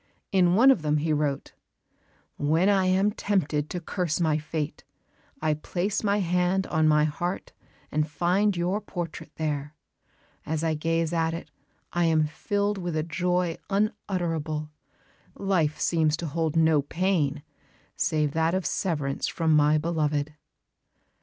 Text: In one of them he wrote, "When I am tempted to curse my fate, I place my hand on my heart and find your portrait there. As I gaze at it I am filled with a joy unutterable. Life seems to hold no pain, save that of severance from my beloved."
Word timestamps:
In 0.31 0.55
one 0.55 0.71
of 0.71 0.81
them 0.81 0.97
he 0.97 1.13
wrote, 1.13 1.53
"When 2.37 2.69
I 2.69 2.85
am 2.87 3.11
tempted 3.11 3.69
to 3.69 3.79
curse 3.79 4.19
my 4.19 4.39
fate, 4.39 4.83
I 5.43 5.53
place 5.53 6.03
my 6.03 6.17
hand 6.21 6.65
on 6.65 6.87
my 6.87 7.03
heart 7.03 7.53
and 7.91 8.09
find 8.09 8.57
your 8.57 8.81
portrait 8.81 9.31
there. 9.35 9.75
As 10.43 10.63
I 10.63 10.73
gaze 10.73 11.13
at 11.13 11.35
it 11.35 11.51
I 11.93 12.05
am 12.05 12.25
filled 12.25 12.79
with 12.79 12.95
a 12.95 13.03
joy 13.03 13.59
unutterable. 13.69 14.71
Life 15.35 15.79
seems 15.79 16.17
to 16.17 16.25
hold 16.25 16.55
no 16.55 16.81
pain, 16.81 17.43
save 17.95 18.31
that 18.31 18.55
of 18.55 18.65
severance 18.65 19.27
from 19.27 19.55
my 19.55 19.77
beloved." 19.77 20.33